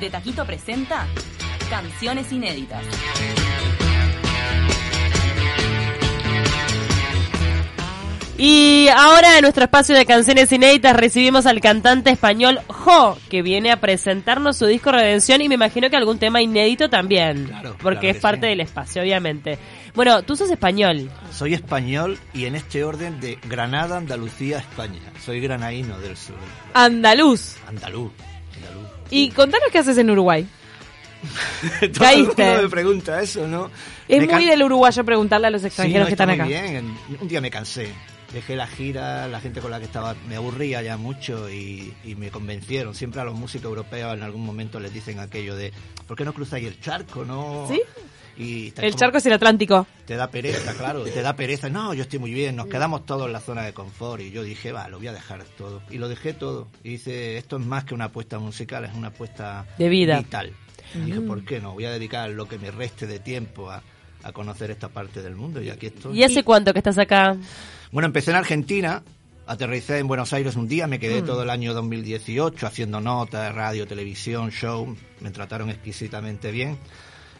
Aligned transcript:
De 0.00 0.10
Taquito 0.10 0.44
presenta 0.44 1.06
Canciones 1.70 2.30
Inéditas. 2.30 2.84
Y 8.38 8.88
ahora 8.88 9.36
en 9.36 9.42
nuestro 9.42 9.64
espacio 9.64 9.96
de 9.96 10.04
canciones 10.04 10.52
inéditas 10.52 10.94
recibimos 10.94 11.46
al 11.46 11.62
cantante 11.62 12.10
español 12.10 12.60
Jo, 12.68 13.16
que 13.30 13.40
viene 13.40 13.72
a 13.72 13.80
presentarnos 13.80 14.58
su 14.58 14.66
disco 14.66 14.92
Redención 14.92 15.40
y 15.40 15.48
me 15.48 15.54
imagino 15.54 15.88
que 15.88 15.96
algún 15.96 16.18
tema 16.18 16.42
inédito 16.42 16.90
también. 16.90 17.46
Claro, 17.46 17.76
porque 17.82 18.00
claro 18.00 18.16
es 18.16 18.22
parte 18.22 18.46
sí. 18.46 18.50
del 18.50 18.60
espacio, 18.60 19.00
obviamente. 19.00 19.58
Bueno, 19.94 20.22
tú 20.22 20.36
sos 20.36 20.50
español. 20.50 21.10
Soy 21.32 21.54
español 21.54 22.18
y 22.34 22.44
en 22.44 22.56
este 22.56 22.84
orden 22.84 23.18
de 23.20 23.38
Granada, 23.48 23.96
Andalucía, 23.96 24.58
España. 24.58 25.00
Soy 25.24 25.40
granaíno 25.40 25.98
del 25.98 26.18
sur. 26.18 26.36
Andaluz. 26.74 27.56
Andaluz. 27.66 28.12
Y 29.10 29.30
contanos 29.30 29.68
qué 29.70 29.78
haces 29.78 29.98
en 29.98 30.10
Uruguay. 30.10 30.46
Todo 31.80 31.90
Caíste. 32.04 32.42
el 32.42 32.48
mundo 32.48 32.62
me 32.64 32.68
pregunta 32.68 33.20
eso, 33.22 33.46
¿no? 33.48 33.70
Es 34.08 34.20
Me 34.20 34.32
muy 34.32 34.44
del 34.44 34.62
uruguayo 34.62 35.04
preguntarle 35.04 35.46
a 35.48 35.50
los 35.50 35.62
Sí, 35.62 35.68
extranjeros 35.68 36.00
no, 36.02 36.06
que 36.06 36.12
está 36.12 36.24
están 36.24 36.46
muy 36.46 36.54
acá. 36.54 36.66
bien. 36.70 36.96
Un 37.20 37.28
día 37.28 37.40
me 37.40 37.50
cansé. 37.50 37.88
Dejé 38.32 38.56
la 38.56 38.66
gira, 38.66 39.28
la 39.28 39.40
gente 39.40 39.60
con 39.60 39.70
la 39.70 39.78
que 39.78 39.84
estaba 39.86 40.14
me 40.28 40.36
aburría 40.36 40.82
ya 40.82 40.96
mucho 40.96 41.48
y, 41.48 41.94
y 42.04 42.16
me 42.16 42.30
convencieron. 42.30 42.94
Siempre 42.94 43.20
a 43.20 43.24
los 43.24 43.34
músicos 43.34 43.66
europeos 43.68 44.14
en 44.14 44.22
algún 44.22 44.44
momento 44.44 44.78
les 44.80 44.92
dicen 44.92 45.20
aquello 45.20 45.56
de 45.56 45.72
¿por 46.06 46.16
qué 46.16 46.24
no 46.24 46.34
cruzáis 46.34 46.66
el 46.66 46.80
charco? 46.80 47.24
no 47.24 47.66
¿Sí? 47.70 47.80
Y 48.38 48.66
El 48.68 48.74
como- 48.74 48.90
charco 48.96 49.18
es 49.18 49.26
el 49.26 49.32
Atlántico. 49.32 49.86
Te 50.06 50.14
da 50.16 50.30
pereza, 50.30 50.74
claro, 50.74 51.02
te 51.04 51.22
da 51.22 51.34
pereza. 51.34 51.68
No, 51.70 51.94
yo 51.94 52.02
estoy 52.02 52.18
muy 52.18 52.32
bien, 52.34 52.54
nos 52.56 52.66
quedamos 52.66 53.06
todos 53.06 53.26
en 53.26 53.32
la 53.32 53.40
zona 53.40 53.62
de 53.62 53.72
confort. 53.72 54.20
Y 54.22 54.30
yo 54.30 54.42
dije, 54.42 54.72
va, 54.72 54.88
lo 54.88 54.98
voy 54.98 55.06
a 55.08 55.12
dejar 55.12 55.42
todo. 55.56 55.82
Y 55.90 55.98
lo 55.98 56.08
dejé 56.08 56.32
todo. 56.34 56.68
Y 56.84 56.90
dice, 56.90 57.38
esto 57.38 57.56
es 57.56 57.64
más 57.64 57.84
que 57.84 57.94
una 57.94 58.06
apuesta 58.06 58.38
musical, 58.38 58.84
es 58.84 58.94
una 58.94 59.08
apuesta 59.08 59.66
De 59.78 59.88
vida. 59.88 60.18
vital. 60.18 60.52
Y 60.94 60.98
dije, 61.00 61.20
¿por 61.22 61.44
qué 61.44 61.60
no? 61.60 61.72
Voy 61.72 61.84
a 61.86 61.90
dedicar 61.90 62.30
lo 62.30 62.46
que 62.46 62.58
me 62.58 62.70
reste 62.70 63.06
de 63.06 63.18
tiempo 63.18 63.70
a, 63.70 63.82
a 64.22 64.32
conocer 64.32 64.70
esta 64.70 64.88
parte 64.88 65.22
del 65.22 65.34
mundo. 65.34 65.60
Y 65.62 65.70
aquí 65.70 65.86
estoy. 65.86 66.18
¿Y 66.18 66.22
hace 66.22 66.44
cuánto 66.44 66.72
que 66.72 66.78
estás 66.80 66.98
acá? 66.98 67.36
Bueno, 67.90 68.06
empecé 68.06 68.30
en 68.30 68.36
Argentina, 68.36 69.02
aterricé 69.46 69.98
en 69.98 70.06
Buenos 70.08 70.32
Aires 70.32 70.56
un 70.56 70.68
día, 70.68 70.86
me 70.86 70.98
quedé 70.98 71.22
Mm. 71.22 71.26
todo 71.26 71.42
el 71.42 71.50
año 71.50 71.72
2018 71.74 72.66
haciendo 72.66 73.00
notas, 73.00 73.54
radio, 73.54 73.86
televisión, 73.86 74.50
show, 74.50 74.94
me 75.20 75.30
trataron 75.30 75.70
exquisitamente 75.70 76.50
bien. 76.50 76.78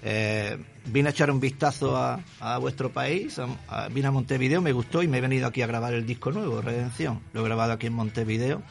Eh, 0.03 0.57
vine 0.87 1.09
a 1.09 1.13
echar 1.13 1.31
un 1.31 1.41
vistazo 1.41 1.97
a, 1.97 2.21
a 2.41 2.59
vuestro 2.59 2.91
país, 2.91 3.39
a- 3.39 3.49
a- 3.69 3.89
vine 3.89 4.07
a 4.09 4.11
Montevideo, 4.11 4.61
me 4.61 4.73
gustó 4.73 5.03
y 5.03 5.09
me 5.09 5.19
he 5.19 5.21
venido 5.21 5.47
aquí 5.47 5.63
a 5.63 5.67
grabar 5.67 5.95
el 5.95 6.07
disco 6.07 6.31
nuevo, 6.31 6.61
Redención. 6.61 7.21
Lo 7.33 7.41
he 7.41 7.45
grabado 7.45 7.73
aquí 7.73 7.87
en 7.87 7.95
Montevideo. 7.95 8.63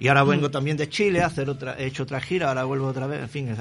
Y 0.00 0.08
ahora 0.08 0.24
vengo 0.24 0.50
también 0.50 0.76
de 0.76 0.88
Chile 0.88 1.22
a 1.22 1.26
hacer 1.26 1.48
otra, 1.48 1.76
he 1.78 1.86
hecho 1.86 2.02
otra 2.02 2.20
gira, 2.20 2.48
ahora 2.48 2.64
vuelvo 2.64 2.88
otra 2.88 3.06
vez, 3.06 3.20
en 3.22 3.28
fin, 3.28 3.48
es- 3.48 3.58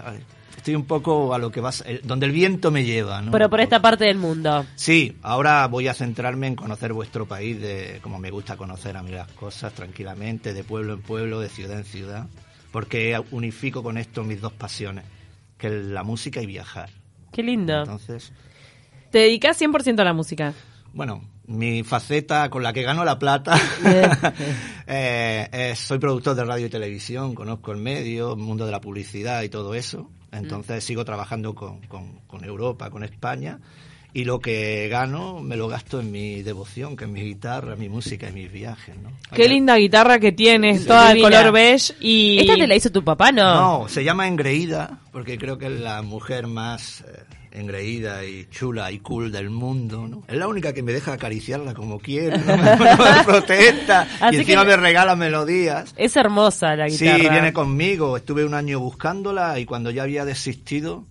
estoy 0.57 0.75
un 0.75 0.85
poco 0.85 1.33
a 1.33 1.37
lo 1.37 1.51
que 1.51 1.61
vas, 1.61 1.83
eh, 1.85 1.99
donde 2.03 2.25
el 2.25 2.31
viento 2.31 2.71
me 2.71 2.83
lleva, 2.83 3.21
¿no? 3.21 3.31
Pero 3.31 3.49
por 3.49 3.59
esta 3.61 3.81
parte 3.81 4.05
del 4.05 4.17
mundo. 4.17 4.65
Sí, 4.75 5.15
ahora 5.21 5.67
voy 5.67 5.87
a 5.87 5.93
centrarme 5.93 6.47
en 6.47 6.55
conocer 6.55 6.91
vuestro 6.93 7.27
país, 7.27 7.59
de 7.61 7.99
como 8.01 8.17
me 8.17 8.31
gusta 8.31 8.57
conocer 8.57 8.97
a 8.97 9.03
mí 9.03 9.11
las 9.11 9.27
cosas 9.33 9.73
tranquilamente, 9.73 10.53
de 10.53 10.63
pueblo 10.63 10.93
en 10.93 11.01
pueblo, 11.01 11.39
de 11.39 11.49
ciudad 11.49 11.77
en 11.77 11.85
ciudad, 11.85 12.27
porque 12.71 13.21
unifico 13.31 13.83
con 13.83 13.97
esto 13.97 14.23
mis 14.23 14.41
dos 14.41 14.53
pasiones, 14.53 15.05
que 15.63 15.69
la 15.69 16.03
música 16.03 16.41
y 16.41 16.45
viajar. 16.45 16.89
Qué 17.31 17.41
lindo. 17.43 17.79
Entonces, 17.79 18.33
Te 19.11 19.19
dedicas 19.19 19.61
100% 19.61 19.99
a 19.99 20.03
la 20.03 20.13
música. 20.13 20.53
bueno, 20.93 21.21
mi 21.45 21.83
faceta 21.83 22.49
con 22.49 22.63
la 22.63 22.73
que 22.73 22.83
gano 22.83 23.03
la 23.05 23.17
plata, 23.19 23.55
eh, 24.87 25.73
soy 25.75 25.99
productor 25.99 26.35
de 26.35 26.43
radio 26.45 26.65
y 26.67 26.69
televisión, 26.69 27.35
conozco 27.35 27.71
el 27.71 27.77
medio, 27.79 28.33
el 28.33 28.39
mundo 28.39 28.65
de 28.65 28.71
la 28.71 28.81
publicidad 28.81 29.41
y 29.43 29.49
todo 29.49 29.73
eso, 29.75 30.09
entonces 30.31 30.83
sigo 30.83 31.05
trabajando 31.05 31.53
con, 31.55 31.81
con- 31.87 32.19
con 32.27 32.43
Europa, 32.43 32.89
con 32.89 33.03
España, 33.03 33.59
y 34.15 34.25
lo 34.25 34.39
que 34.39 34.87
gano 34.89 35.39
me 35.41 35.55
lo 35.57 35.67
gasto 35.67 35.99
en 35.99 36.11
mi 36.11 36.43
devoción, 36.43 36.95
que 36.95 37.05
es 37.05 37.09
mi 37.09 37.21
guitarra, 37.21 37.75
mi 37.75 37.89
música 37.89 38.29
y 38.29 38.33
mis 38.33 38.51
viajes, 38.51 38.95
¿no? 39.01 39.11
Qué 39.33 39.47
linda 39.47 39.75
guitarra 39.77 40.19
que 40.19 40.31
tienes, 40.31 40.81
Sí, 40.81 40.87
toda 40.87 41.13
de 41.13 41.21
color 41.21 41.51
beige 41.51 41.93
y... 41.99 42.37
¿Esta 42.39 42.55
te 42.55 42.67
la 42.67 42.75
hizo 42.75 42.91
tu 42.91 43.03
papá, 43.03 43.31
no? 43.31 43.81
No, 43.81 43.89
se 43.89 44.03
llama 44.03 44.27
engreída, 44.27 44.99
porque 45.11 45.37
creo 45.37 45.57
que 45.57 45.65
es 45.65 45.79
la 45.79 46.03
mujer 46.03 46.45
más 46.45 47.01
eh, 47.01 47.23
engreída 47.53 48.23
y 48.23 48.47
chula 48.51 48.91
y 48.91 48.99
cool 48.99 49.31
del 49.31 49.49
mundo, 49.49 50.07
¿no? 50.07 50.23
Es 50.27 50.37
la 50.37 50.47
única 50.47 50.73
que 50.73 50.83
me 50.83 50.91
deja 50.93 51.13
acariciarla 51.13 51.73
como 51.73 51.97
quiero, 51.99 52.37
no 52.37 52.55
me, 52.57 52.63
no 52.77 53.15
me 53.17 53.23
protesta, 53.25 54.07
Así 54.19 54.35
y 54.35 54.39
encima 54.41 54.61
que- 54.61 54.67
me 54.69 54.77
regala 54.77 55.15
melodías. 55.15 55.93
Es 55.97 56.15
hermosa 56.17 56.75
la 56.75 56.87
Sí, 56.89 57.05
guitarra. 57.05 57.31
viene 57.31 57.53
conmigo, 57.53 58.15
estuve 58.17 58.45
un 58.45 58.53
año 58.53 58.79
buscándola 58.79 59.57
y 59.59 59.65
cuando 59.65 59.89
ya 59.89 60.03
había 60.03 60.23
desistido, 60.25 61.05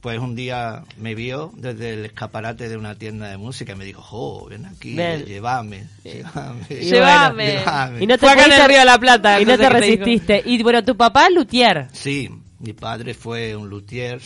pues 0.00 0.18
un 0.18 0.34
día 0.34 0.84
me 0.98 1.14
vio 1.14 1.52
desde 1.56 1.94
el 1.94 2.04
escaparate 2.06 2.68
de 2.68 2.76
una 2.76 2.94
tienda 2.94 3.28
de 3.28 3.36
música 3.36 3.72
y 3.72 3.76
me 3.76 3.84
dijo, 3.84 4.00
jo, 4.02 4.46
ven 4.48 4.66
aquí, 4.66 4.94
Ven. 4.94 5.24
llévame, 5.26 5.86
llévame. 6.04 6.66
Y 6.70 6.74
Llévame. 6.86 7.46
llévame". 7.46 8.02
Y 8.02 8.06
no 8.06 8.14
te 8.14 8.20
Fue 8.20 8.30
acá 8.32 8.44
en 8.44 8.50
pudiste- 8.50 8.62
el 8.62 8.68
Río 8.68 8.78
de 8.78 8.84
la 8.84 8.98
Plata, 8.98 9.40
Y 9.40 9.44
no 9.44 9.52
no 9.52 9.56
sé 9.58 9.62
te 9.64 9.68
resististe. 9.70 10.42
Y 10.46 10.62
bueno, 10.62 10.82
tu 10.84 10.96
papá 10.96 11.26
es 11.26 11.34
luthier. 11.34 11.88
Sí, 11.92 12.30
mi 12.60 12.72
padre 12.72 13.14
fue 13.14 13.54
un 13.56 13.68
luthier, 13.68 14.20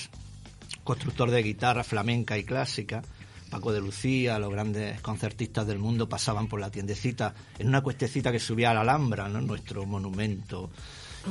constructor 0.84 1.30
de 1.30 1.42
guitarra 1.42 1.82
flamenca 1.84 2.36
y 2.38 2.44
clásica. 2.44 3.02
Paco 3.50 3.72
de 3.72 3.80
Lucía, 3.80 4.38
los 4.40 4.50
grandes 4.50 5.00
concertistas 5.00 5.66
del 5.66 5.78
mundo 5.78 6.08
pasaban 6.08 6.48
por 6.48 6.58
la 6.60 6.70
tiendecita 6.70 7.34
en 7.58 7.68
una 7.68 7.82
cuestecita 7.82 8.32
que 8.32 8.40
subía 8.40 8.70
a 8.72 8.74
la 8.74 8.80
Alhambra, 8.80 9.28
¿no? 9.28 9.40
nuestro 9.40 9.86
monumento. 9.86 10.70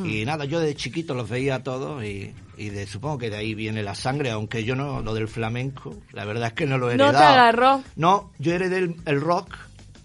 Y 0.03 0.25
nada, 0.25 0.45
yo 0.45 0.59
de 0.59 0.75
chiquito 0.75 1.13
los 1.13 1.29
veía 1.29 1.55
a 1.55 1.63
todos 1.63 2.03
y, 2.03 2.33
y 2.57 2.69
de, 2.69 2.87
supongo 2.87 3.17
que 3.19 3.29
de 3.29 3.37
ahí 3.37 3.53
viene 3.53 3.83
la 3.83 3.95
sangre, 3.95 4.31
aunque 4.31 4.63
yo 4.63 4.75
no, 4.75 5.01
lo 5.01 5.13
del 5.13 5.27
flamenco, 5.27 5.95
la 6.11 6.25
verdad 6.25 6.47
es 6.47 6.53
que 6.53 6.65
no 6.65 6.77
lo 6.77 6.89
he 6.89 6.97
No 6.97 7.05
te 7.05 7.09
heredado. 7.11 7.33
agarró. 7.33 7.83
No, 7.95 8.31
yo 8.39 8.53
heredé 8.53 8.77
el, 8.79 8.95
el 9.05 9.21
rock 9.21 9.55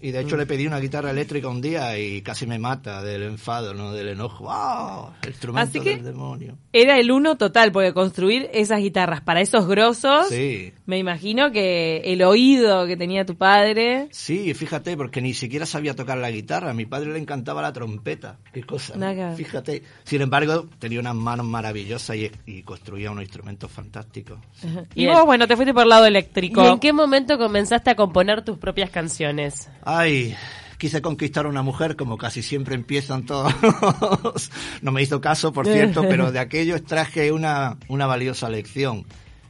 y 0.01 0.11
de 0.11 0.21
hecho 0.21 0.37
le 0.37 0.45
pedí 0.45 0.65
una 0.67 0.79
guitarra 0.79 1.11
eléctrica 1.11 1.47
un 1.49 1.61
día 1.61 1.97
y 1.97 2.21
casi 2.21 2.45
me 2.47 2.57
mata 2.59 3.03
del 3.03 3.23
enfado, 3.23 3.73
no 3.73 3.91
del 3.93 4.09
enojo. 4.09 4.45
¡Wow! 4.45 5.11
El 5.23 5.29
instrumento 5.29 5.69
Así 5.69 5.79
que- 5.81 5.95
del 5.95 6.05
demonio. 6.05 6.57
Era 6.71 6.97
el 6.99 7.11
uno 7.11 7.35
total, 7.37 7.71
porque 7.71 7.93
construir 7.93 8.49
esas 8.53 8.79
guitarras 8.79 9.21
para 9.21 9.41
esos 9.41 9.67
grosos, 9.67 10.27
Sí. 10.29 10.71
me 10.85 10.97
imagino 10.99 11.51
que 11.51 11.97
el 12.05 12.21
oído 12.21 12.85
que 12.87 12.95
tenía 12.95 13.25
tu 13.25 13.35
padre... 13.35 14.07
Sí, 14.11 14.53
fíjate, 14.53 14.95
porque 14.95 15.21
ni 15.21 15.33
siquiera 15.33 15.65
sabía 15.65 15.95
tocar 15.95 16.17
la 16.19 16.29
guitarra. 16.31 16.69
A 16.71 16.73
mi 16.73 16.85
padre 16.85 17.11
le 17.11 17.19
encantaba 17.19 17.61
la 17.61 17.73
trompeta. 17.73 18.37
Qué 18.53 18.63
cosa. 18.63 18.93
¿no? 18.95 18.99
Nada. 19.13 19.35
Fíjate. 19.35 19.81
Sin 20.03 20.21
embargo, 20.21 20.67
tenía 20.79 20.99
unas 20.99 21.15
manos 21.15 21.45
maravillosas 21.47 22.15
y, 22.15 22.31
y 22.45 22.61
construía 22.63 23.09
unos 23.11 23.23
instrumentos 23.23 23.71
fantásticos. 23.71 24.37
Y 24.95 25.01
Bien. 25.05 25.13
vos, 25.13 25.25
bueno, 25.25 25.47
te 25.47 25.55
fuiste 25.55 25.73
por 25.73 25.83
el 25.83 25.89
lado 25.89 26.05
¿Y 26.05 26.09
eléctrico. 26.09 26.65
en 26.67 26.79
qué 26.79 26.93
momento 26.93 27.37
comenzaste 27.37 27.89
a 27.89 27.95
componer 27.95 28.43
tus 28.43 28.57
propias 28.57 28.89
canciones? 28.91 29.69
Ay, 29.91 30.35
quise 30.77 31.01
conquistar 31.01 31.47
a 31.47 31.49
una 31.49 31.63
mujer 31.63 31.95
como 31.95 32.15
casi 32.15 32.43
siempre 32.43 32.75
empiezan 32.75 33.25
todos. 33.25 33.51
no 34.83 34.91
me 34.91 35.01
hizo 35.01 35.19
caso, 35.19 35.51
por 35.51 35.65
cierto, 35.65 36.03
pero 36.07 36.31
de 36.31 36.37
aquello 36.45 36.75
extraje 36.75 37.31
una, 37.31 37.75
una 37.87 38.05
valiosa 38.05 38.49
lección. 38.49 39.07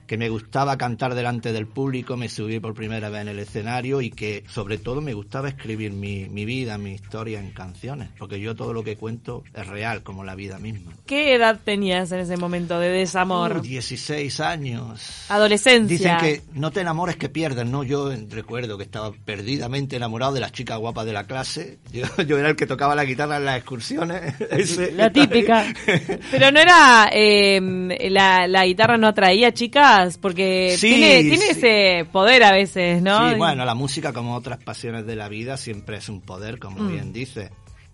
Que 0.10 0.18
me 0.18 0.28
gustaba 0.28 0.76
cantar 0.76 1.14
delante 1.14 1.54
del 1.54 1.68
público, 1.68 2.18
me 2.18 2.30
subí 2.30 2.60
por 2.60 2.74
primera 2.74 3.10
vez 3.10 3.22
en 3.22 3.28
el 3.28 3.38
escenario 3.38 4.02
y 4.02 4.10
que 4.10 4.44
sobre 4.50 4.80
todo 4.80 5.02
me 5.02 5.14
gustaba 5.14 5.50
escribir 5.50 5.92
mi, 5.92 6.28
mi 6.28 6.46
vida, 6.46 6.80
mi 6.80 6.94
historia 6.94 7.40
en 7.40 7.52
canciones, 7.52 8.10
porque 8.18 8.40
yo 8.40 8.56
todo 8.56 8.74
lo 8.74 8.84
que 8.84 8.96
cuento 8.96 9.44
es 9.54 9.68
real, 9.68 10.02
como 10.02 10.24
la 10.24 10.34
vida 10.34 10.58
misma. 10.58 10.94
¿Qué 11.06 11.36
edad 11.36 11.60
tenías 11.64 12.12
en 12.12 12.22
ese 12.22 12.38
momento 12.38 12.80
de 12.80 12.90
desamor? 12.90 13.58
Uh, 13.58 13.62
16 13.62 14.40
años. 14.40 15.26
Adolescencia. 15.30 15.88
Dicen 15.96 16.18
que 16.18 16.42
no 16.60 16.72
te 16.72 16.82
enamores 16.82 17.16
que 17.16 17.30
pierdes, 17.30 17.68
¿no? 17.68 17.84
Yo 17.84 18.10
recuerdo 18.32 18.80
que 18.80 18.86
estaba 18.86 19.12
perdidamente 19.12 19.96
enamorado 19.98 20.34
de 20.34 20.40
las 20.40 20.54
chicas 20.54 20.80
guapas 20.80 21.06
de 21.06 21.14
la 21.14 21.26
clase. 21.26 21.78
Yo, 21.94 22.06
yo 22.28 22.40
era 22.40 22.50
el 22.50 22.56
que 22.56 22.66
tocaba 22.66 22.96
la 22.96 23.06
guitarra 23.06 23.38
en 23.38 23.46
las 23.46 23.58
excursiones. 23.58 24.34
Ese- 24.50 24.92
La 24.92 25.12
típica. 25.12 25.72
Pero 26.32 26.50
no 26.52 26.60
era 26.60 27.12
eh, 27.14 27.62
la, 28.10 28.48
la 28.48 28.66
guitarra 28.66 28.98
no 28.98 29.08
atraía 29.10 29.54
chicas 29.54 29.99
porque 30.22 30.76
Sí, 30.78 30.90
tiene, 30.90 31.22
tiene 31.22 31.38
sí. 31.38 31.52
ese 31.52 32.06
poder 32.12 32.44
a 32.44 32.52
veces, 32.52 33.02
¿no? 33.02 33.30
Sí, 33.30 33.36
bueno, 33.38 33.66
la 33.66 33.76
música 33.76 34.14
como 34.14 34.36
otras 34.36 34.58
pasiones 34.64 35.06
de 35.06 35.16
la 35.16 35.30
vida 35.30 35.58
siempre 35.58 35.98
es 35.98 36.10
un 36.10 36.22
poder, 36.22 36.60
como 36.60 36.80
Mm. 36.84 36.92
bien 36.92 37.14
dice. 37.14 37.52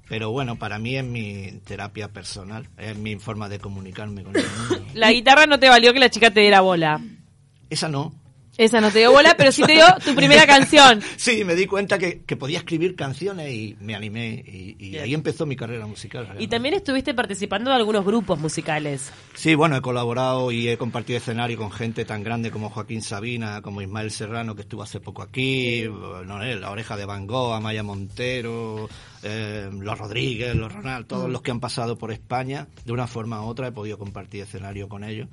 Pero 0.08 0.30
bueno, 0.32 0.58
para 0.58 0.78
mí 0.78 0.96
es 0.96 1.04
mi 1.04 1.60
terapia 1.66 2.10
personal, 2.10 2.70
es 2.78 2.96
mi 2.96 3.16
forma 3.16 3.50
de 3.50 3.58
comunicarme 3.60 4.24
con 4.24 4.36
el 4.36 4.44
mundo. 4.70 4.86
La 4.94 5.12
guitarra 5.12 5.48
no 5.48 5.60
te 5.60 5.68
valió 5.68 5.94
que 5.94 6.00
la 6.00 6.10
chica 6.10 6.30
te 6.32 6.42
diera 6.42 6.62
bola. 6.62 7.02
Esa 7.70 7.90
no. 7.90 8.14
Esa 8.58 8.80
no 8.80 8.90
te 8.90 9.00
dio 9.00 9.12
bola, 9.12 9.36
pero 9.38 9.52
sí 9.52 9.64
te 9.64 9.74
dio 9.74 9.86
tu 10.04 10.16
primera 10.16 10.48
canción. 10.48 11.02
Sí, 11.18 11.44
me 11.44 11.56
di 11.56 11.66
cuenta 11.66 11.98
que, 11.98 12.22
que 12.22 12.38
podía 12.38 12.60
escribir 12.60 12.96
canciones 12.96 13.52
y 13.52 13.76
me 13.82 13.96
animé 13.96 14.44
y, 14.48 14.76
y 14.80 14.98
ahí 14.98 15.14
empezó 15.14 15.46
mi 15.46 15.56
carrera 15.56 15.86
musical. 15.86 16.24
Y 16.24 16.26
realmente. 16.26 16.48
también 16.48 16.74
estuviste 16.76 17.14
participando 17.14 17.70
de 17.70 17.76
algunos 17.76 18.06
grupos 18.06 18.40
musicales. 18.40 19.12
Sí, 19.34 19.56
bueno, 19.56 19.76
he 19.76 19.82
colaborado 19.82 20.52
y 20.52 20.70
he 20.70 20.78
compartido 20.78 21.18
escenario 21.18 21.58
con 21.58 21.72
gente 21.72 22.06
tan 22.06 22.24
grande 22.24 22.52
como 22.52 22.70
Joaquín 22.70 23.02
Sabina, 23.02 23.62
como 23.62 23.82
Ismael 23.82 24.12
Serrano, 24.12 24.56
que 24.56 24.62
estuvo 24.62 24.84
hace 24.84 25.00
poco 25.00 25.22
aquí, 25.22 25.84
no, 26.26 26.42
sé, 26.42 26.56
La 26.56 26.72
Oreja 26.72 26.96
de 26.96 27.06
Van 27.06 27.28
Gogh, 27.28 27.54
Amaya 27.54 27.84
Montero, 27.84 28.90
eh, 29.24 29.70
Los 29.72 29.98
Rodríguez, 29.98 30.56
Los 30.56 30.72
Ronald, 30.72 31.08
todos 31.08 31.30
los 31.30 31.42
que 31.42 31.52
han 31.52 31.60
pasado 31.60 31.98
por 31.98 32.12
España, 32.12 32.68
de 32.86 32.94
una 32.94 33.08
forma 33.08 33.44
u 33.44 33.48
otra 33.48 33.68
he 33.68 33.72
podido 33.72 33.98
compartir 33.98 34.44
escenario 34.44 34.88
con 34.88 35.04
ellos, 35.04 35.28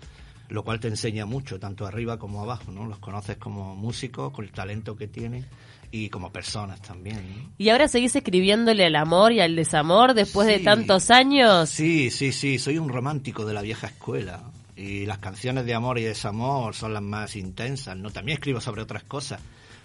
lo 0.53 0.65
cual 0.65 0.81
te 0.81 0.89
enseña 0.89 1.25
mucho, 1.27 1.59
tanto 1.59 1.87
arriba 1.87 2.19
como 2.19 2.43
abajo, 2.43 2.73
¿no? 2.73 2.87
Los 2.87 2.99
conoces 2.99 3.37
como 3.37 3.75
músicos, 3.75 4.33
con 4.33 4.45
el 4.45 4.53
talento 4.53 4.97
que 4.97 5.09
tienen 5.09 5.47
y 5.91 6.09
como 6.09 6.33
personas 6.33 6.81
también. 6.81 7.17
¿no? 7.17 7.53
Y 7.59 7.69
ahora 7.69 7.89
seguís 7.89 8.17
escribiéndole 8.17 8.87
al 8.87 8.97
amor 8.97 9.33
y 9.33 9.41
al 9.41 9.55
desamor 9.57 10.15
después 10.15 10.47
de 10.49 10.59
tantos 10.59 11.11
años. 11.11 11.69
Sí, 11.69 12.11
sí, 12.11 12.33
sí, 12.33 12.59
soy 12.59 12.79
un 12.79 12.89
romántico 12.89 13.45
de 13.45 13.55
la 13.55 13.63
vieja 13.63 13.87
escuela. 13.87 14.43
Y 14.75 15.05
las 15.05 15.19
canciones 15.19 15.67
de 15.67 15.75
amor 15.75 15.99
y 15.99 16.03
desamor 16.03 16.75
son 16.75 16.95
las 16.95 17.03
más 17.03 17.37
intensas, 17.37 17.97
¿no? 17.97 18.11
También 18.11 18.39
escribo 18.39 18.61
sobre 18.61 18.83
otras 18.83 19.05
cosas. 19.05 19.41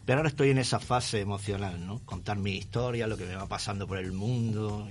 Pero 0.05 0.19
ahora 0.19 0.29
estoy 0.29 0.51
en 0.51 0.57
esa 0.57 0.79
fase 0.79 1.19
emocional, 1.19 1.85
¿no? 1.85 1.99
Contar 2.05 2.37
mi 2.37 2.55
historia, 2.55 3.07
lo 3.07 3.17
que 3.17 3.25
me 3.25 3.35
va 3.35 3.47
pasando 3.47 3.85
por 3.85 3.97
el 3.97 4.13
mundo, 4.13 4.87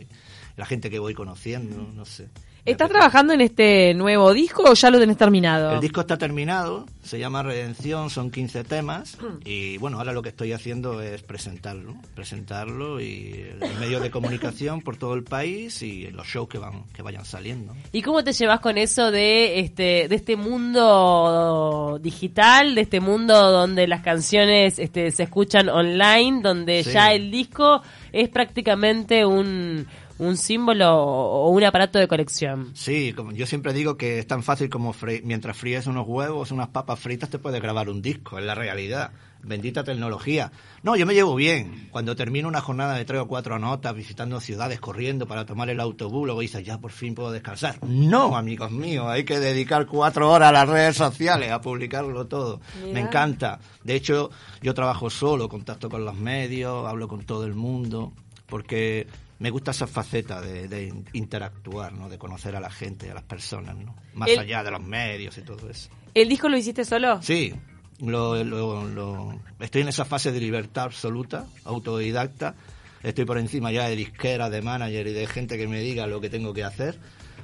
la 0.57 0.67
gente 0.67 0.91
que 0.91 0.99
voy 0.99 1.15
conociendo, 1.15 1.91
no 1.95 2.05
sé. 2.05 2.29
¿Estás 2.67 2.89
trabajando 2.91 3.33
en 3.33 3.41
este 3.41 3.95
nuevo 3.95 4.33
disco 4.35 4.65
o 4.69 4.75
ya 4.75 4.91
lo 4.91 4.99
tenés 4.99 5.17
terminado? 5.17 5.73
El 5.73 5.81
disco 5.81 6.01
está 6.01 6.19
terminado, 6.19 6.85
se 7.03 7.19
llama 7.19 7.45
Redención, 7.45 8.11
son 8.11 8.31
15 8.33 8.65
temas 8.65 9.17
y 9.45 9.79
bueno, 9.79 9.99
ahora 9.99 10.13
lo 10.13 10.21
que 10.21 10.31
estoy 10.31 10.53
haciendo 10.53 11.01
es 11.01 11.23
presentarlo, 11.23 11.95
presentarlo 12.17 13.01
y 13.01 13.47
en 13.61 13.79
medios 13.81 14.03
de 14.03 14.11
comunicación 14.11 14.83
por 14.83 14.97
todo 14.97 15.15
el 15.15 15.23
país 15.23 15.81
y 15.83 16.11
los 16.11 16.27
shows 16.27 16.49
que 16.49 16.59
van 16.59 16.83
que 16.93 17.03
vayan 17.03 17.25
saliendo. 17.25 17.73
¿Y 17.93 18.03
cómo 18.03 18.25
te 18.25 18.33
llevas 18.33 18.59
con 18.59 18.79
eso 18.79 19.13
de 19.13 19.61
este 19.61 20.09
de 20.09 20.15
este 20.17 20.35
mundo 20.37 22.01
digital, 22.03 22.75
de 22.75 22.81
este 22.81 22.99
mundo 23.01 23.53
donde 23.53 23.87
las 23.87 24.03
canciones 24.03 24.79
este, 24.81 25.11
se 25.13 25.23
escuchan 25.23 25.69
online, 25.69 26.41
donde 26.43 26.83
Sí. 26.83 26.91
ya 26.93 27.13
el 27.13 27.31
disco 27.31 27.81
es 28.13 28.29
prácticamente 28.29 29.25
un, 29.25 29.87
un 30.19 30.37
símbolo 30.37 30.97
o 30.97 31.51
un 31.51 31.65
aparato 31.65 31.99
de 31.99 32.09
colección? 32.09 32.71
Sí, 32.75 33.13
como 33.15 33.33
yo 33.33 33.47
siempre 33.47 33.73
digo 33.73 33.97
que 33.97 34.19
es 34.19 34.27
tan 34.27 34.43
fácil 34.43 34.69
como 34.69 34.95
mientras 35.23 35.57
fríes 35.57 35.87
unos 35.87 36.07
huevos, 36.07 36.51
unas 36.51 36.69
papas 36.69 36.99
fritas, 36.99 37.31
te 37.31 37.39
puedes 37.39 37.61
grabar 37.61 37.89
un 37.89 38.03
disco, 38.03 38.39
es 38.39 38.45
la 38.45 38.55
realidad. 38.55 39.13
Bendita 39.43 39.85
tecnología. 39.85 40.51
No, 40.83 40.97
yo 40.97 41.07
me 41.07 41.15
llevo 41.15 41.37
bien. 41.37 41.89
Cuando 41.93 42.17
termino 42.17 42.49
una 42.49 42.61
jornada 42.61 42.95
de 42.95 43.05
tres 43.05 43.21
o 43.21 43.29
cuatro 43.29 43.61
notas, 43.61 43.95
visitando 43.95 44.41
ciudades, 44.41 44.81
corriendo 44.81 45.27
para 45.29 45.47
tomar 45.47 45.71
el 45.71 45.79
autobús, 45.79 46.27
luego 46.27 46.41
dices, 46.41 46.65
ya 46.65 46.79
por 46.79 46.91
fin 46.91 47.15
puedo 47.15 47.31
descansar. 47.31 47.79
No, 47.87 48.37
amigos 48.37 48.73
míos, 48.73 49.07
hay 49.09 49.25
que 49.25 49.39
dedicar 49.39 49.87
cuatro 49.87 50.33
horas 50.33 50.49
a 50.49 50.53
las 50.53 50.69
redes 50.69 50.97
sociales, 50.97 51.53
a 51.53 51.61
publicarlo 51.61 52.27
todo. 52.27 52.61
Me 52.93 52.99
encanta. 52.99 53.61
De 53.85 53.95
hecho, 53.95 54.31
yo 54.63 54.75
trabajo 54.75 55.11
solo, 55.11 55.49
contacto 55.49 55.89
con 55.89 56.05
los 56.05 56.17
medios, 56.17 56.85
hablo 56.85 57.07
con 57.07 57.25
todo 57.25 57.45
el 57.45 57.55
mundo, 57.55 58.13
porque 58.47 59.07
me 59.39 59.51
gusta 59.51 59.71
esa 59.73 59.87
faceta 59.87 60.41
de, 60.41 60.67
de 60.69 60.93
interactuar, 61.13 61.93
¿no? 61.93 62.09
De 62.09 62.19
conocer 62.19 62.57
a 62.57 62.61
la 62.61 62.71
gente, 62.71 63.11
a 63.11 63.15
las 63.15 63.25
personas, 63.25 63.77
¿no? 63.77 63.95
Más 64.15 64.29
El- 64.29 64.39
allá 64.41 64.63
de 64.65 64.71
los 64.71 64.83
medios 64.83 65.37
y 65.39 65.43
todo 65.43 65.69
eso. 65.69 65.91
¿El 66.15 66.29
disco 66.29 66.49
lo 66.49 66.57
hiciste 66.57 66.85
solo? 66.85 67.21
Sí, 67.23 67.53
lo, 68.01 68.43
lo- 68.45 68.87
lo- 68.89 69.41
estoy 69.61 69.83
en 69.83 69.89
esa 69.89 70.05
fase 70.05 70.33
de 70.33 70.41
libertad 70.41 70.85
absoluta, 70.85 71.47
autodidacta. 71.65 72.55
Estoy 73.03 73.25
por 73.27 73.39
encima 73.39 73.71
ya 73.71 73.87
de 73.89 73.95
disquera, 73.97 74.49
de 74.51 74.63
manager 74.63 75.07
y 75.07 75.13
de 75.13 75.27
gente 75.27 75.59
que 75.59 75.69
me 75.69 75.81
diga 75.81 76.07
lo 76.07 76.21
que 76.21 76.31
tengo 76.31 76.53
que 76.55 76.65
hacer. 76.65 76.99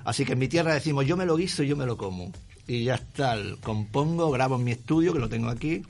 Así 0.04 0.24
que 0.24 0.32
en 0.32 0.38
mi 0.38 0.48
tierra 0.48 0.74
decimos, 0.74 1.06
yo 1.06 1.16
me 1.16 1.26
lo 1.26 1.36
guiso 1.36 1.62
y 1.62 1.68
yo 1.68 1.76
me 1.76 1.86
lo 1.86 1.96
como. 1.96 2.32
Y 2.66 2.84
ya 2.84 2.94
está, 2.94 3.36
compongo, 3.62 4.30
grabo 4.30 4.56
en 4.56 4.64
mi 4.64 4.72
estudio, 4.72 5.12
que 5.12 5.18
lo 5.18 5.28
tengo 5.28 5.48
aquí. 5.50 5.82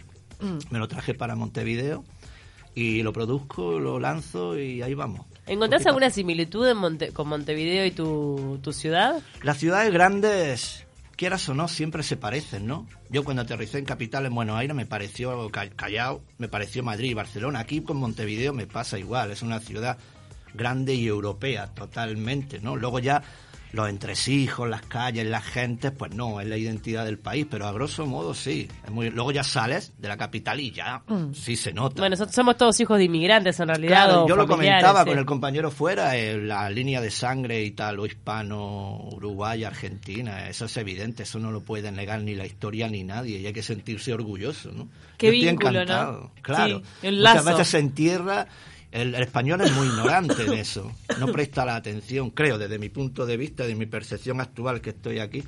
Me 0.70 0.78
lo 0.80 0.88
traje 0.88 1.14
para 1.14 1.36
Montevideo 1.36 2.04
y 2.74 3.02
lo 3.02 3.12
produzco, 3.12 3.78
lo 3.78 4.00
lanzo 4.00 4.58
y 4.58 4.82
ahí 4.82 4.94
vamos. 4.94 5.24
¿Encontrás 5.46 5.84
alguna 5.86 6.10
similitud 6.10 6.66
en 6.68 6.76
Monte- 6.76 7.12
con 7.12 7.28
Montevideo 7.28 7.84
y 7.84 7.90
tu, 7.90 8.58
tu 8.62 8.72
ciudad? 8.72 9.20
Las 9.42 9.58
ciudades 9.58 9.92
grandes, 9.92 10.86
quieras 11.16 11.48
o 11.48 11.54
no, 11.54 11.66
siempre 11.68 12.02
se 12.04 12.16
parecen, 12.16 12.66
¿no? 12.66 12.86
Yo 13.10 13.24
cuando 13.24 13.42
aterricé 13.42 13.78
en 13.78 13.84
capital 13.84 14.24
en 14.26 14.34
Buenos 14.34 14.56
Aires 14.56 14.74
me 14.76 14.86
pareció 14.86 15.50
Ca- 15.50 15.70
Callao, 15.70 16.22
me 16.38 16.48
pareció 16.48 16.82
Madrid 16.84 17.10
y 17.10 17.14
Barcelona. 17.14 17.58
Aquí 17.60 17.80
con 17.82 17.96
Montevideo 17.96 18.52
me 18.52 18.66
pasa 18.66 18.98
igual, 18.98 19.30
es 19.32 19.42
una 19.42 19.58
ciudad 19.60 19.98
grande 20.54 20.94
y 20.94 21.06
europea 21.06 21.66
totalmente, 21.74 22.60
¿no? 22.60 22.76
Luego 22.76 22.98
ya 23.00 23.22
los 23.72 23.88
entresijos, 23.88 24.68
las 24.68 24.82
calles, 24.82 25.26
las 25.26 25.44
gentes, 25.44 25.92
pues 25.92 26.14
no, 26.14 26.40
es 26.40 26.46
la 26.46 26.58
identidad 26.58 27.06
del 27.06 27.18
país, 27.18 27.46
pero 27.50 27.66
a 27.66 27.72
grosso 27.72 28.06
modo 28.06 28.34
sí. 28.34 28.68
Es 28.84 28.90
muy... 28.90 29.10
Luego 29.10 29.32
ya 29.32 29.42
sales 29.42 29.92
de 29.98 30.08
la 30.08 30.18
capital 30.18 30.60
y 30.60 30.70
ya 30.70 31.02
sí 31.32 31.56
se 31.56 31.72
nota. 31.72 31.96
Bueno, 31.96 32.10
nosotros 32.10 32.34
somos 32.34 32.56
todos 32.58 32.78
hijos 32.80 32.98
de 32.98 33.04
inmigrantes 33.04 33.58
en 33.60 33.68
realidad. 33.68 34.04
Claro, 34.04 34.28
yo 34.28 34.36
lo 34.36 34.46
comentaba 34.46 35.02
sí. 35.02 35.08
con 35.08 35.18
el 35.18 35.24
compañero 35.24 35.70
fuera, 35.70 36.16
eh, 36.16 36.36
la 36.36 36.68
línea 36.68 37.00
de 37.00 37.10
sangre 37.10 37.62
italo, 37.62 38.04
hispano, 38.04 39.08
Uruguay, 39.12 39.64
Argentina, 39.64 40.48
eso 40.48 40.66
es 40.66 40.76
evidente, 40.76 41.22
eso 41.22 41.38
no 41.38 41.50
lo 41.50 41.62
puede 41.62 41.90
negar 41.90 42.20
ni 42.22 42.34
la 42.34 42.44
historia 42.44 42.88
ni 42.88 43.04
nadie, 43.04 43.38
y 43.38 43.46
hay 43.46 43.52
que 43.52 43.62
sentirse 43.62 44.12
orgulloso, 44.12 44.70
¿no? 44.70 44.88
Qué 45.16 45.28
Yo 45.28 45.32
estoy 45.32 45.48
vínculo, 45.48 45.84
¿no? 45.84 46.30
Claro, 46.42 46.82
Sí, 47.00 47.06
el 47.06 47.18
muchas 47.18 47.44
veces 47.44 47.68
se 47.68 47.78
entierra, 47.78 48.46
el, 48.92 49.14
español 49.16 49.62
es 49.62 49.72
muy 49.72 49.88
ignorante 49.88 50.44
en 50.44 50.52
eso, 50.52 50.92
no 51.18 51.26
presta 51.28 51.64
la 51.64 51.76
atención, 51.76 52.30
creo, 52.30 52.58
desde 52.58 52.78
mi 52.78 52.88
punto 52.88 53.26
de 53.26 53.36
vista, 53.36 53.66
de 53.66 53.74
mi 53.74 53.86
percepción 53.86 54.40
actual 54.40 54.80
que 54.80 54.90
estoy 54.90 55.18
aquí, 55.18 55.42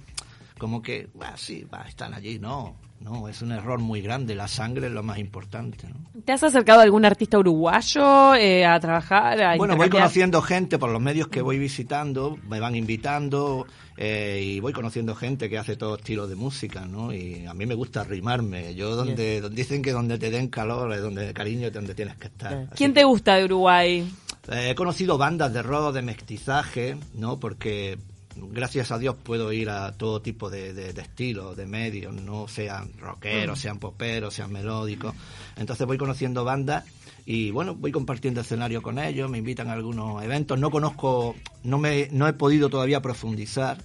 como 0.59 0.83
que, 0.83 1.09
"Bah, 1.15 1.35
sí, 1.37 1.67
están 1.87 2.15
allí, 2.15 2.39
no, 2.39 2.77
no, 3.05 3.29
es 3.29 3.43
un 3.43 3.53
error 3.53 3.79
muy 3.81 4.01
grande, 4.01 4.35
la 4.35 4.49
sangre 4.49 4.87
es 4.87 4.93
lo 4.93 5.03
más 5.03 5.19
importante, 5.19 5.87
¿no? 5.87 6.23
¿Te 6.25 6.33
has 6.33 6.43
acercado 6.43 6.81
a 6.81 6.85
algún 6.85 7.05
artista 7.05 7.39
uruguayo 7.39 8.35
eh, 8.35 8.65
a 8.65 8.81
trabajar? 8.81 9.43
A 9.43 9.57
Bueno, 9.57 9.77
voy 9.77 9.91
conociendo 9.91 10.41
gente 10.41 10.79
por 10.79 10.89
los 10.89 11.03
medios 11.03 11.29
que 11.29 11.43
voy 11.43 11.59
visitando, 11.59 12.39
me 12.49 12.61
van 12.61 12.75
invitando 12.75 13.67
eh, 13.99 14.41
y 14.43 14.61
voy 14.61 14.73
conociendo 14.73 15.15
gente 15.15 15.51
que 15.51 15.59
hace 15.59 15.77
todo 15.77 15.97
estilo 15.97 16.27
de 16.27 16.35
música, 16.35 16.87
¿no? 16.87 17.13
Y 17.13 17.45
a 17.45 17.53
mí 17.53 17.67
me 17.67 17.75
gusta 17.75 18.05
rimarme. 18.05 18.75
Yo 18.75 18.97
donde, 18.97 19.43
donde 19.43 19.57
dicen 19.57 19.83
que 19.83 19.93
donde 19.93 20.19
te 20.19 20.31
den 20.31 20.49
calor 20.49 20.91
es 20.95 21.03
donde 21.03 21.35
cariño 21.35 21.67
es 21.67 21.75
donde 21.75 21.95
tienes 21.95 22.17
que 22.17 22.29
estar. 22.29 22.71
¿Quién 22.75 22.95
que, 22.95 23.01
te 23.01 23.05
gusta 23.05 23.35
de 23.35 23.45
Uruguay? 23.45 24.11
eh, 24.49 24.71
he 24.71 24.75
conocido 24.75 25.19
bandas 25.19 25.53
de 25.53 25.63
rock, 25.63 25.93
de 25.93 26.01
mestizaje, 26.01 26.97
¿no? 27.13 27.39
Porque 27.39 27.99
gracias 28.37 28.91
a 28.91 28.99
Dios 28.99 29.17
puedo 29.23 29.53
ir 29.53 29.71
a 29.71 29.93
todo 29.93 30.21
tipo 30.23 30.51
de, 30.51 30.73
de, 30.73 30.93
de 30.93 31.03
estilos, 31.03 31.57
de 31.57 31.67
medios, 31.67 32.15
no 32.15 32.49
sean 32.49 32.93
rockeros, 32.99 33.59
sean 33.59 33.79
poperos, 33.79 34.35
sean 34.35 34.53
melódicos. 34.53 35.15
Entonces 35.57 35.87
voy 35.87 35.99
conociendo 35.99 36.45
bandas 36.45 36.85
y 37.27 37.51
bueno, 37.51 37.75
voy 37.75 37.91
compartiendo 37.91 38.43
escenario 38.43 38.83
con 38.83 38.99
ellos, 38.99 39.31
me 39.31 39.39
invitan 39.39 39.69
a 39.69 39.73
algunos 39.73 40.23
eventos. 40.23 40.59
No 40.59 40.71
conozco, 40.71 41.35
no 41.63 41.79
me, 41.79 42.09
no 42.13 42.29
he 42.29 42.33
podido 42.33 42.69
todavía 42.69 43.01
profundizar. 43.01 43.79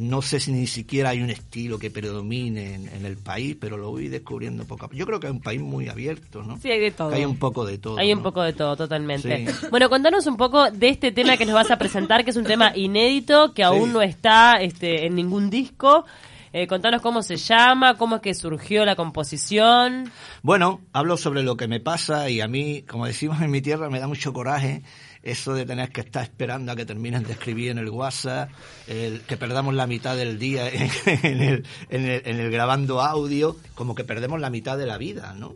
No 0.00 0.22
sé 0.22 0.40
si 0.40 0.52
ni 0.52 0.66
siquiera 0.66 1.10
hay 1.10 1.22
un 1.22 1.30
estilo 1.30 1.78
que 1.78 1.90
predomine 1.90 2.74
en, 2.74 2.88
en 2.88 3.04
el 3.04 3.16
país, 3.16 3.56
pero 3.60 3.76
lo 3.76 3.90
voy 3.90 4.08
descubriendo 4.08 4.64
poco 4.64 4.86
a 4.86 4.88
poco. 4.88 4.96
Yo 4.96 5.06
creo 5.06 5.20
que 5.20 5.26
es 5.26 5.32
un 5.32 5.40
país 5.40 5.60
muy 5.60 5.88
abierto, 5.88 6.42
¿no? 6.42 6.58
Sí, 6.58 6.70
hay 6.70 6.80
de 6.80 6.90
todo. 6.90 7.10
Que 7.10 7.16
hay 7.16 7.24
un 7.24 7.36
poco 7.36 7.64
de 7.64 7.78
todo. 7.78 7.98
Hay 7.98 8.12
un 8.12 8.22
poco 8.22 8.42
de 8.42 8.52
todo, 8.52 8.76
totalmente. 8.76 9.46
Sí. 9.46 9.66
Bueno, 9.70 9.88
contanos 9.88 10.26
un 10.26 10.36
poco 10.36 10.70
de 10.70 10.88
este 10.88 11.12
tema 11.12 11.36
que 11.36 11.46
nos 11.46 11.54
vas 11.54 11.70
a 11.70 11.76
presentar, 11.76 12.24
que 12.24 12.30
es 12.30 12.36
un 12.36 12.44
tema 12.44 12.72
inédito, 12.76 13.54
que 13.54 13.62
aún 13.62 13.92
no 13.92 14.02
está 14.02 14.60
este, 14.60 15.06
en 15.06 15.14
ningún 15.14 15.50
disco. 15.50 16.04
Eh, 16.52 16.66
contanos 16.66 17.00
cómo 17.00 17.22
se 17.22 17.36
llama, 17.36 17.96
cómo 17.96 18.16
es 18.16 18.22
que 18.22 18.34
surgió 18.34 18.84
la 18.84 18.96
composición. 18.96 20.10
Bueno, 20.42 20.80
hablo 20.92 21.16
sobre 21.16 21.44
lo 21.44 21.56
que 21.56 21.68
me 21.68 21.78
pasa 21.78 22.28
y 22.28 22.40
a 22.40 22.48
mí, 22.48 22.82
como 22.82 23.06
decimos 23.06 23.40
en 23.40 23.52
mi 23.52 23.60
tierra, 23.60 23.88
me 23.88 24.00
da 24.00 24.08
mucho 24.08 24.32
coraje 24.32 24.82
eso 25.22 25.54
de 25.54 25.66
tener 25.66 25.90
que 25.90 26.00
estar 26.00 26.22
esperando 26.22 26.72
a 26.72 26.76
que 26.76 26.86
terminen 26.86 27.22
de 27.24 27.32
escribir 27.32 27.70
en 27.70 27.78
el 27.78 27.90
WhatsApp, 27.90 28.50
el, 28.86 29.20
que 29.22 29.36
perdamos 29.36 29.74
la 29.74 29.86
mitad 29.86 30.16
del 30.16 30.38
día 30.38 30.68
en 31.22 31.42
el, 31.42 31.66
en, 31.88 32.06
el, 32.06 32.22
en 32.24 32.40
el 32.40 32.50
grabando 32.50 33.00
audio, 33.00 33.56
como 33.74 33.94
que 33.94 34.04
perdemos 34.04 34.40
la 34.40 34.50
mitad 34.50 34.78
de 34.78 34.86
la 34.86 34.98
vida, 34.98 35.34
¿no? 35.34 35.54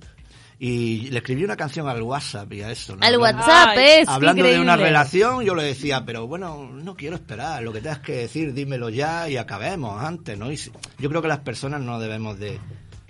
Y 0.58 1.10
le 1.10 1.18
escribí 1.18 1.44
una 1.44 1.56
canción 1.56 1.88
al 1.88 2.00
WhatsApp 2.02 2.52
y 2.52 2.62
a 2.62 2.70
eso. 2.70 2.94
¿no? 2.94 3.04
Al 3.04 3.18
WhatsApp 3.18 3.70
Ay, 3.76 3.86
es 4.00 4.08
Hablando 4.08 4.44
de 4.44 4.60
una 4.60 4.76
relación, 4.76 5.44
yo 5.44 5.54
le 5.54 5.64
decía, 5.64 6.04
pero 6.06 6.26
bueno, 6.28 6.70
no 6.72 6.94
quiero 6.94 7.16
esperar, 7.16 7.62
lo 7.62 7.72
que 7.72 7.80
tengas 7.80 7.98
que 7.98 8.12
decir, 8.12 8.54
dímelo 8.54 8.88
ya 8.88 9.28
y 9.28 9.36
acabemos 9.36 10.00
antes, 10.02 10.38
¿no? 10.38 10.52
Y 10.52 10.56
yo 10.98 11.08
creo 11.08 11.20
que 11.20 11.28
las 11.28 11.40
personas 11.40 11.80
no 11.80 11.98
debemos 11.98 12.38
de, 12.38 12.60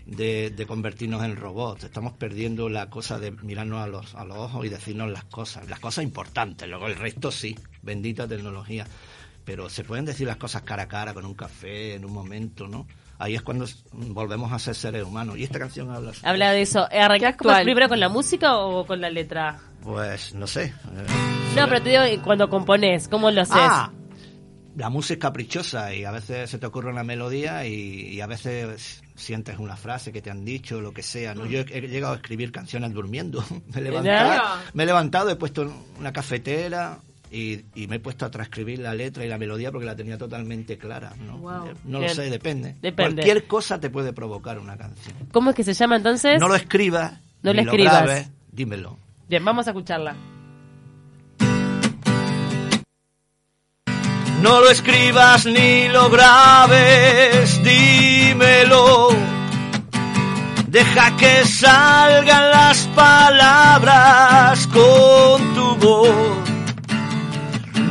de, 0.06 0.50
de 0.50 0.66
convertirnos 0.66 1.25
en 1.25 1.37
robots, 1.37 1.84
estamos 1.84 2.12
perdiendo 2.12 2.68
la 2.68 2.90
cosa 2.90 3.18
de 3.18 3.30
mirarnos 3.30 3.82
a 3.82 3.87
los, 3.87 4.14
a 4.14 4.25
los 4.25 4.37
ojos 4.37 4.66
y 4.66 4.68
decirnos 4.68 5.11
las 5.11 5.25
cosas, 5.25 5.68
las 5.68 5.80
cosas 5.80 6.04
importantes, 6.04 6.68
luego 6.68 6.87
el 6.87 6.96
resto 6.96 7.30
sí, 7.30 7.58
bendita 7.82 8.28
tecnología, 8.28 8.87
pero 9.44 9.68
se 9.68 9.84
pueden 9.84 10.04
decir 10.04 10.26
las 10.26 10.37
cosas 10.37 10.62
cara 10.62 10.84
a 10.84 10.88
cara, 10.88 11.14
con 11.14 11.25
un 11.25 11.34
café, 11.34 11.94
en 11.94 12.04
un 12.04 12.12
momento, 12.12 12.68
¿no? 12.68 12.87
ahí 13.18 13.34
es 13.34 13.42
cuando 13.42 13.66
volvemos 13.92 14.52
a 14.52 14.58
ser 14.58 14.75
seres 14.75 15.04
humanos. 15.04 15.37
Y 15.38 15.44
esta 15.44 15.58
canción 15.58 15.90
habla 15.90 16.12
sobre 16.12 16.28
Habla 16.28 16.52
de 16.52 16.62
eso. 16.62 16.87
¿Arrancás 16.90 17.37
como 17.37 17.54
primero 17.62 17.88
con 17.88 18.00
la 18.00 18.08
música 18.08 18.56
o 18.56 18.87
con 18.87 19.00
la 19.00 19.11
letra? 19.11 19.58
Pues, 19.82 20.34
no 20.34 20.46
sé. 20.46 20.75
No, 21.56 21.68
pero 21.68 21.82
te 21.82 21.90
digo, 21.90 22.25
cuando 22.25 22.49
componés, 22.49 23.08
¿cómo 23.08 23.30
lo 23.30 23.42
haces? 23.42 23.56
Ah, 23.56 23.90
la 24.76 24.88
música 24.90 25.14
es 25.14 25.21
caprichosa 25.21 25.95
y 25.95 26.04
a 26.04 26.11
veces 26.11 26.50
se 26.50 26.59
te 26.59 26.66
ocurre 26.66 26.90
una 26.90 27.04
melodía 27.04 27.66
y, 27.66 28.09
y 28.11 28.21
a 28.21 28.26
veces 28.26 29.02
sientes 29.14 29.59
una 29.59 29.76
frase 29.76 30.12
que 30.12 30.21
te 30.21 30.31
han 30.31 30.45
dicho, 30.45 30.81
lo 30.81 30.93
que 30.93 31.02
sea. 31.02 31.35
¿no? 31.35 31.47
Yo 31.47 31.61
he, 31.61 31.78
he 31.78 31.81
llegado 31.88 32.14
a 32.14 32.16
escribir 32.16 32.50
canciones 32.52 32.93
durmiendo. 32.93 33.45
me, 33.73 33.81
he 33.81 33.83
levantado, 33.85 34.43
me 34.73 34.83
he 34.83 34.87
levantado, 34.87 35.31
he 35.31 35.37
puesto 35.37 35.73
una 35.99 36.12
cafetera 36.12 36.99
y, 37.31 37.61
y 37.75 37.87
me 37.87 37.97
he 37.97 38.00
puesto 38.00 38.25
a 38.26 38.31
transcribir 38.31 38.78
la 38.81 38.95
letra 38.95 39.25
y 39.25 39.28
la 39.28 39.38
melodía 39.38 39.71
porque 39.73 39.87
la 39.87 39.97
tenía 39.97 40.19
totalmente 40.19 40.76
clara. 40.78 41.12
No, 41.19 41.38
Wow. 41.38 41.66
Eh, 41.66 41.75
no 41.85 42.00
lo 42.00 42.09
sé, 42.09 42.31
depende. 42.31 42.76
Depende. 42.81 43.23
Cualquier 43.23 43.47
cosa 43.47 43.78
te 43.81 43.90
puede 43.90 44.12
provocar 44.12 44.59
una 44.59 44.76
canción. 44.76 45.14
¿Cómo 45.33 45.50
es 45.50 45.57
que 45.57 45.64
se 45.64 45.75
llama 45.75 45.97
entonces? 45.97 46.38
No 46.40 46.49
lo 46.49 46.54
escribas, 46.57 47.12
No 47.43 47.52
lo 47.52 47.62
lo 47.62 47.71
escribas. 47.71 48.02
grabes, 48.02 48.31
dímelo. 48.52 48.99
Bien, 49.28 49.45
vamos 49.45 49.66
a 49.66 49.71
escucharla. 49.71 50.16
No 54.44 54.60
lo 54.60 54.68
escribas 54.68 55.46
ni 55.46 55.88
lo 55.88 56.10
grabes, 56.10 57.62
dímelo. 57.62 59.08
Deja 60.66 61.16
que 61.16 61.46
salgan 61.46 62.50
las 62.50 62.80
palabras 62.94 64.66
con 64.66 65.54
tu 65.54 65.76
voz. 65.76 66.36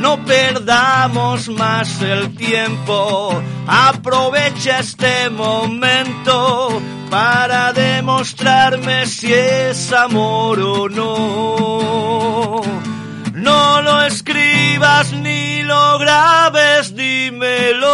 No 0.00 0.24
perdamos 0.24 1.48
más 1.48 2.00
el 2.00 2.36
tiempo, 2.36 3.42
aprovecha 3.66 4.78
este 4.78 5.30
momento 5.30 6.80
para 7.10 7.72
demostrarme 7.72 9.06
si 9.06 9.34
es 9.34 9.92
amor 9.92 10.60
o 10.60 10.88
no. 10.88 12.93
No 13.54 13.82
lo 13.82 14.02
escribas 14.02 15.12
ni 15.12 15.62
lo 15.62 15.98
grabes, 16.00 16.96
dímelo. 16.96 17.92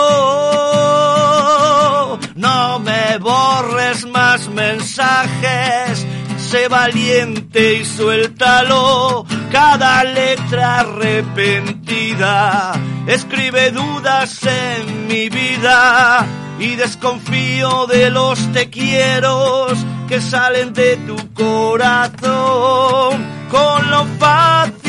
No 2.34 2.78
me 2.78 3.18
borres 3.18 4.06
más 4.06 4.48
mensajes, 4.48 6.06
sé 6.38 6.68
valiente 6.68 7.74
y 7.74 7.84
suéltalo. 7.84 9.26
Cada 9.52 10.02
letra 10.04 10.80
arrepentida 10.80 12.72
escribe 13.06 13.70
dudas 13.70 14.40
en 14.44 15.08
mi 15.08 15.28
vida 15.28 16.24
y 16.58 16.76
desconfío 16.76 17.86
de 17.86 18.08
los 18.08 18.38
te 18.52 18.70
quiero 18.70 19.66
que 20.08 20.22
salen 20.22 20.72
de 20.72 20.96
tu 21.08 21.16
corazón 21.34 23.14
con 23.50 23.90
lo 23.90 24.06
fácil 24.18 24.79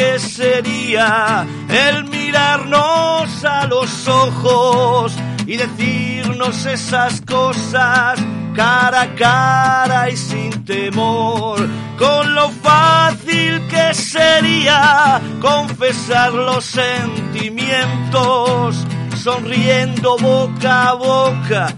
que 0.00 0.18
sería 0.18 1.46
el 1.68 2.04
mirarnos 2.04 3.44
a 3.44 3.66
los 3.66 4.08
ojos 4.08 5.14
y 5.46 5.58
decirnos 5.58 6.64
esas 6.64 7.20
cosas 7.20 8.18
cara 8.54 9.02
a 9.02 9.14
cara 9.14 10.08
y 10.08 10.16
sin 10.16 10.64
temor, 10.64 11.68
con 11.98 12.34
lo 12.34 12.48
fácil 12.48 13.60
que 13.68 13.92
sería 13.92 15.20
confesar 15.38 16.32
los 16.32 16.64
sentimientos, 16.64 18.86
sonriendo 19.16 20.16
boca 20.16 20.88
a 20.88 20.94
boca, 20.94 21.76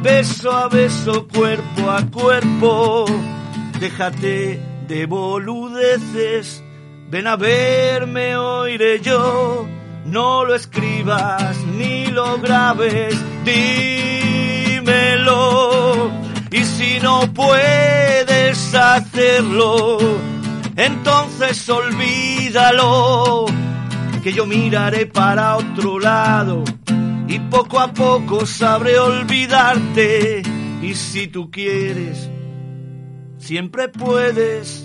beso 0.00 0.52
a 0.52 0.68
beso, 0.68 1.26
cuerpo 1.26 1.90
a 1.90 2.06
cuerpo, 2.06 3.04
déjate 3.80 4.62
de 4.86 5.06
boludeces, 5.06 6.63
ven 7.10 7.26
a 7.26 7.36
verme, 7.36 8.36
oiré 8.36 9.00
yo, 9.00 9.66
no 10.04 10.44
lo 10.44 10.54
escribas 10.54 11.56
ni 11.76 12.06
lo 12.06 12.38
grabes, 12.38 13.14
dímelo, 13.44 14.90
y 16.50 16.64
si 16.64 17.00
no 17.00 17.32
puedes 17.32 18.74
hacerlo, 18.74 19.98
entonces 20.76 21.68
olvídalo, 21.68 23.46
que 24.22 24.32
yo 24.32 24.46
miraré 24.46 25.06
para 25.06 25.56
otro 25.56 25.98
lado 25.98 26.64
y 27.28 27.38
poco 27.38 27.80
a 27.80 27.92
poco 27.92 28.46
sabré 28.46 28.98
olvidarte, 28.98 30.42
y 30.82 30.94
si 30.94 31.28
tú 31.28 31.50
quieres, 31.50 32.28
siempre 33.38 33.88
puedes 33.88 34.83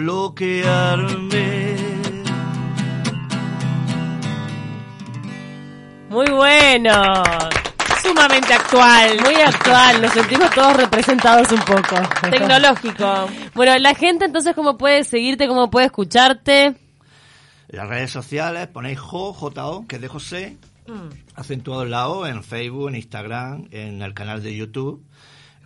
bloquearme. 0.00 1.76
Muy 6.08 6.26
bueno. 6.30 7.22
Sumamente 8.02 8.54
actual. 8.54 9.20
Muy 9.22 9.34
actual, 9.34 10.02
nos 10.02 10.12
sentimos 10.12 10.50
todos 10.52 10.76
representados 10.76 11.52
un 11.52 11.60
poco. 11.60 11.96
Tecnológico. 12.30 13.28
Bueno, 13.54 13.78
la 13.78 13.94
gente 13.94 14.24
entonces, 14.24 14.54
¿cómo 14.54 14.76
puede 14.78 15.04
seguirte? 15.04 15.46
¿Cómo 15.46 15.70
puede 15.70 15.86
escucharte? 15.86 16.64
En 16.66 16.76
las 17.78 17.88
redes 17.88 18.10
sociales 18.10 18.66
ponéis 18.68 18.98
Jo, 18.98 19.32
J-O, 19.32 19.86
que 19.86 19.96
es 19.96 20.02
de 20.02 20.08
José, 20.08 20.56
acentuado 21.36 21.84
en 21.84 21.90
la 21.90 22.08
O, 22.08 22.26
en 22.26 22.42
Facebook, 22.42 22.88
en 22.88 22.96
Instagram, 22.96 23.68
en 23.70 24.02
el 24.02 24.12
canal 24.14 24.42
de 24.42 24.56
YouTube. 24.56 25.04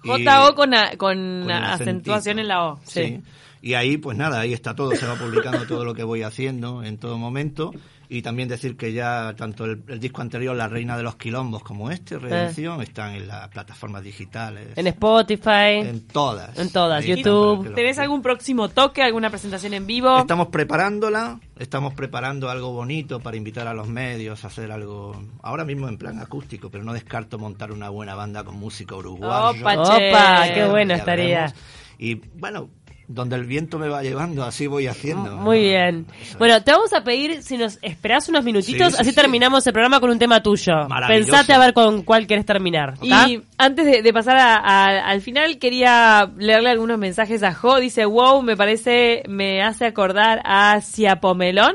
J-O 0.05 0.55
con, 0.55 0.75
a- 0.75 0.91
con, 0.99 1.43
con 1.45 1.51
acentuación 1.51 2.39
acentito. 2.39 2.41
en 2.43 2.49
la 2.49 2.65
O. 2.65 2.81
Sí. 2.85 3.23
Y 3.67 3.73
ahí, 3.73 3.97
pues 3.97 4.19
nada, 4.19 4.41
ahí 4.41 4.53
está 4.53 4.75
todo, 4.77 4.95
se 4.95 5.07
va 5.07 5.15
publicando 5.15 5.67
todo 5.67 5.87
lo 5.87 5.95
que 5.95 6.05
voy 6.05 6.23
haciendo 6.23 6.83
en 6.85 6.99
todo 6.99 7.17
momento. 7.17 7.73
Y 8.11 8.21
también 8.21 8.47
decir 8.47 8.77
que 8.77 8.93
ya 8.93 9.33
tanto 9.35 9.65
el, 9.65 9.83
el 9.89 9.99
disco 9.99 10.21
anterior, 10.21 10.55
La 10.55 10.69
Reina 10.69 10.99
de 10.99 11.03
los 11.03 11.17
Quilombos, 11.17 11.63
como 11.63 11.91
este, 11.91 12.19
Redención, 12.19 12.83
están 12.83 13.15
en 13.15 13.27
las 13.27 13.49
plataformas 13.49 14.03
digitales. 14.05 14.69
En 14.77 14.87
Spotify. 14.89 15.81
En 15.81 16.07
todas. 16.07 16.59
En 16.59 16.71
todas, 16.71 17.07
YouTube. 17.07 17.57
para 17.57 17.63
que 17.63 17.69
lo- 17.71 17.75
¿Tenés 17.75 17.99
algún 17.99 18.21
próximo 18.21 18.69
toque, 18.69 19.03
alguna 19.03 19.31
presentación 19.31 19.73
en 19.73 19.87
vivo? 19.87 20.19
Estamos 20.19 20.49
preparándola, 20.49 21.41
estamos 21.59 21.95
preparando 21.95 22.51
algo 22.51 22.71
bonito 22.73 23.21
para 23.21 23.39
invitar 23.39 23.67
a 23.67 23.73
los 23.73 23.89
medios 23.89 24.45
a 24.45 24.49
hacer 24.49 24.71
algo, 24.73 25.19
ahora 25.43 25.65
mismo 25.65 25.89
en 25.89 25.97
plan 25.97 26.19
acústico, 26.19 26.69
pero 26.69 26.85
no 26.85 26.93
descarto 26.93 27.39
montar 27.39 27.73
una 27.73 27.89
buena 27.89 28.15
banda 28.15 28.45
con 28.45 28.57
música 28.59 28.95
uruguaya. 28.95 29.59
Opa, 29.59 29.81
Opa, 29.81 30.45
qué 30.53 30.67
bueno 30.69 30.91
Ya 30.91 30.97
estaría. 30.99 31.25
veremos. 31.41 31.55
Y 31.99 32.15
bueno, 32.39 32.69
donde 33.07 33.37
el 33.37 33.45
viento 33.45 33.79
me 33.79 33.89
va 33.89 34.03
llevando, 34.03 34.45
así 34.45 34.67
voy 34.67 34.87
haciendo. 34.87 35.37
Muy 35.37 35.61
bien. 35.61 36.07
Eso. 36.23 36.39
Bueno, 36.39 36.63
te 36.63 36.71
vamos 36.73 36.93
a 36.93 37.03
pedir 37.05 37.43
si 37.43 37.57
nos 37.59 37.79
esperás 37.83 38.29
unos 38.29 38.45
minutitos, 38.45 38.89
Sí, 38.89 38.95
sí, 38.95 39.01
así 39.01 39.11
sí. 39.11 39.17
terminamos 39.17 39.67
el 39.67 39.73
programa 39.73 40.01
con 40.01 40.11
un 40.11 40.19
tema 40.19 40.43
tuyo. 40.43 40.73
Maravilloso. 40.89 41.31
Pensate 41.31 41.53
a 41.53 41.59
ver 41.59 41.75
con 41.75 42.03
cuál 42.03 42.27
querés 42.27 42.47
terminar. 42.47 42.95
¿tá? 42.99 43.29
Y 43.29 43.43
antes 43.59 43.85
de, 43.87 44.03
de 44.03 44.13
pasar 44.13 44.37
a- 44.37 44.57
a- 44.57 45.07
al 45.11 45.21
final, 45.21 45.59
quería 45.59 46.31
leerle 46.37 46.71
algunos 46.71 46.99
mensajes 46.99 47.43
a 47.43 47.53
Jo. 47.55 47.79
Dice, 47.81 48.05
wow, 48.07 48.43
me 48.43 48.57
parece, 48.57 49.23
me 49.29 49.63
hace 49.63 49.85
acordar 49.87 50.41
a 50.45 50.81
Ciapomelón, 50.81 51.75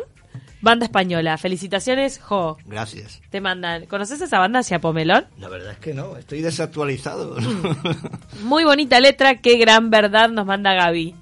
banda 0.61 0.85
española. 0.85 1.37
Felicitaciones, 1.37 2.19
Jo. 2.19 2.57
Gracias. 2.65 3.21
Te 3.29 3.41
mandan. 3.41 3.85
¿Conoces 3.85 4.21
esa 4.21 4.39
banda, 4.39 4.63
Ciapomelón? 4.63 5.25
La 5.39 5.49
verdad 5.49 5.71
es 5.71 5.77
que 5.79 5.93
no, 5.93 6.17
estoy 6.17 6.41
desactualizado. 6.41 7.35
Muy 8.43 8.63
bonita 8.63 8.99
letra, 8.99 9.35
qué 9.35 9.57
gran 9.57 9.89
verdad 9.89 10.29
nos 10.29 10.45
manda 10.45 10.73
Gaby. 10.73 11.15